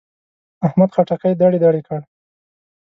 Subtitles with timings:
[0.67, 1.99] احمد خټکی دړې دړې کړ.